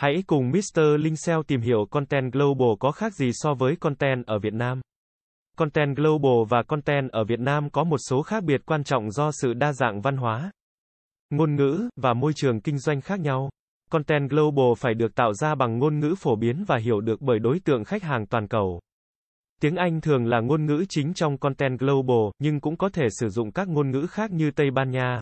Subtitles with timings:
[0.00, 0.80] Hãy cùng Mr.
[0.98, 4.80] Linh SEO tìm hiểu Content Global có khác gì so với content ở Việt Nam.
[5.56, 9.30] Content Global và content ở Việt Nam có một số khác biệt quan trọng do
[9.32, 10.50] sự đa dạng văn hóa,
[11.30, 13.50] ngôn ngữ và môi trường kinh doanh khác nhau.
[13.90, 17.38] Content Global phải được tạo ra bằng ngôn ngữ phổ biến và hiểu được bởi
[17.38, 18.80] đối tượng khách hàng toàn cầu.
[19.60, 23.28] Tiếng Anh thường là ngôn ngữ chính trong Content Global, nhưng cũng có thể sử
[23.28, 25.20] dụng các ngôn ngữ khác như Tây Ban Nha,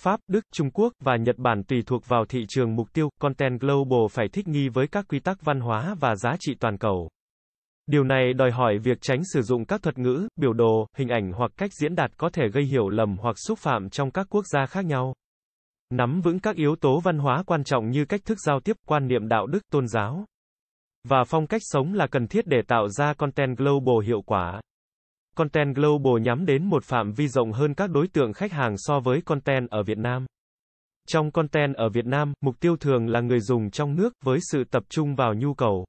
[0.00, 3.08] Pháp, Đức, Trung Quốc và Nhật Bản tùy thuộc vào thị trường mục tiêu.
[3.20, 6.78] Content Global phải thích nghi với các quy tắc văn hóa và giá trị toàn
[6.78, 7.08] cầu.
[7.86, 11.32] Điều này đòi hỏi việc tránh sử dụng các thuật ngữ, biểu đồ, hình ảnh
[11.32, 14.44] hoặc cách diễn đạt có thể gây hiểu lầm hoặc xúc phạm trong các quốc
[14.46, 15.14] gia khác nhau.
[15.90, 19.08] Nắm vững các yếu tố văn hóa quan trọng như cách thức giao tiếp, quan
[19.08, 20.24] niệm đạo đức, tôn giáo
[21.08, 24.60] và phong cách sống là cần thiết để tạo ra content global hiệu quả.
[25.36, 29.00] Content global nhắm đến một phạm vi rộng hơn các đối tượng khách hàng so
[29.00, 30.26] với content ở Việt Nam.
[31.08, 34.64] Trong content ở Việt Nam, mục tiêu thường là người dùng trong nước với sự
[34.70, 35.86] tập trung vào nhu cầu,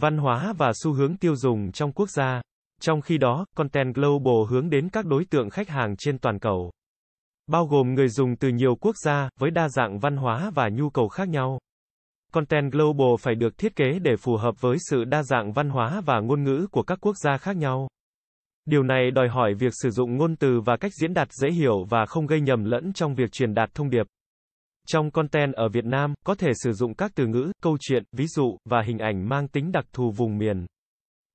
[0.00, 2.42] văn hóa và xu hướng tiêu dùng trong quốc gia.
[2.80, 6.70] Trong khi đó, content global hướng đến các đối tượng khách hàng trên toàn cầu,
[7.46, 10.90] bao gồm người dùng từ nhiều quốc gia với đa dạng văn hóa và nhu
[10.90, 11.58] cầu khác nhau.
[12.32, 16.00] Content Global phải được thiết kế để phù hợp với sự đa dạng văn hóa
[16.06, 17.88] và ngôn ngữ của các quốc gia khác nhau.
[18.66, 21.84] Điều này đòi hỏi việc sử dụng ngôn từ và cách diễn đạt dễ hiểu
[21.90, 24.06] và không gây nhầm lẫn trong việc truyền đạt thông điệp.
[24.86, 28.26] Trong content ở Việt Nam, có thể sử dụng các từ ngữ, câu chuyện, ví
[28.26, 30.66] dụ, và hình ảnh mang tính đặc thù vùng miền,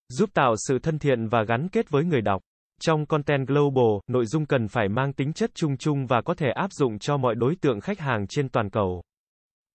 [0.10, 2.42] giúp tạo sự thân thiện và gắn kết với người đọc.
[2.82, 6.48] Trong content global, nội dung cần phải mang tính chất chung chung và có thể
[6.56, 9.02] áp dụng cho mọi đối tượng khách hàng trên toàn cầu.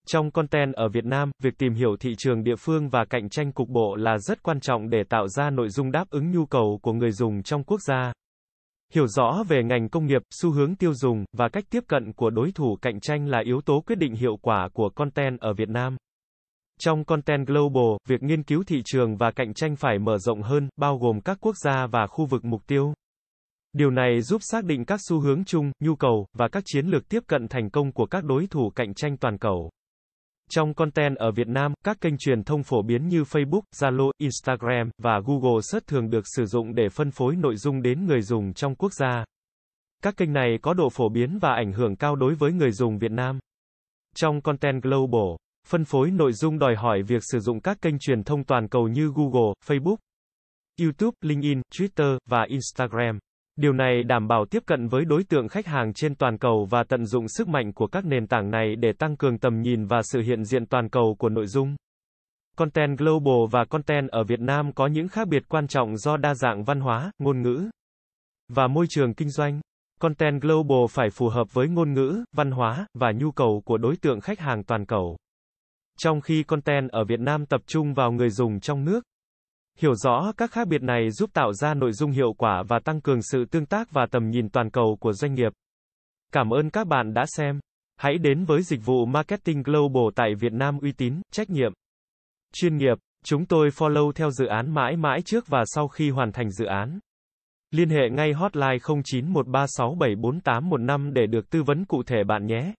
[0.07, 3.53] Trong content ở Việt Nam, việc tìm hiểu thị trường địa phương và cạnh tranh
[3.53, 6.79] cục bộ là rất quan trọng để tạo ra nội dung đáp ứng nhu cầu
[6.83, 8.13] của người dùng trong quốc gia.
[8.93, 12.31] Hiểu rõ về ngành công nghiệp, xu hướng tiêu dùng và cách tiếp cận của
[12.31, 15.69] đối thủ cạnh tranh là yếu tố quyết định hiệu quả của content ở Việt
[15.69, 15.97] Nam.
[16.81, 20.69] Trong Content Global, việc nghiên cứu thị trường và cạnh tranh phải mở rộng hơn,
[20.77, 22.95] bao gồm các quốc gia và khu vực mục tiêu.
[23.73, 27.09] Điều này giúp xác định các xu hướng chung, nhu cầu và các chiến lược
[27.09, 29.71] tiếp cận thành công của các đối thủ cạnh tranh toàn cầu.
[30.51, 34.91] Trong content ở Việt Nam, các kênh truyền thông phổ biến như Facebook, Zalo, Instagram
[34.99, 38.55] và Google Search thường được sử dụng để phân phối nội dung đến người dùng
[38.55, 39.25] trong quốc gia.
[40.03, 42.99] Các kênh này có độ phổ biến và ảnh hưởng cao đối với người dùng
[42.99, 43.39] Việt Nam.
[44.17, 48.25] Trong Content Global, phân phối nội dung đòi hỏi việc sử dụng các kênh truyền
[48.25, 49.97] thông toàn cầu như Google, Facebook,
[50.81, 53.19] YouTube, LinkedIn, Twitter và Instagram.
[53.57, 56.85] Điều này đảm bảo tiếp cận với đối tượng khách hàng trên toàn cầu và
[56.89, 60.03] tận dụng sức mạnh của các nền tảng này để tăng cường tầm nhìn và
[60.03, 61.77] sự hiện diện toàn cầu của nội dung.
[62.57, 66.35] Content Global và Content ở Việt Nam có những khác biệt quan trọng do đa
[66.35, 67.71] dạng văn hóa, ngôn ngữ
[68.49, 69.61] và môi trường kinh doanh.
[70.01, 73.97] Content Global phải phù hợp với ngôn ngữ, văn hóa và nhu cầu của đối
[73.97, 75.17] tượng khách hàng toàn cầu.
[75.99, 79.05] Trong khi content ở Việt Nam tập trung vào người dùng trong nước,
[79.79, 83.01] Hiểu rõ các khác biệt này giúp tạo ra nội dung hiệu quả và tăng
[83.01, 85.53] cường sự tương tác và tầm nhìn toàn cầu của doanh nghiệp.
[86.33, 87.61] Cảm ơn các bạn đã xem.
[87.97, 91.73] Hãy đến với dịch vụ Marketing Global tại Việt Nam uy tín, trách nhiệm,
[92.53, 92.99] chuyên nghiệp.
[93.25, 96.65] Chúng tôi follow theo dự án mãi mãi trước và sau khi hoàn thành dự
[96.65, 96.99] án.
[97.71, 102.75] Liên hệ ngay hotline 0913674815 để được tư vấn cụ thể bạn nhé.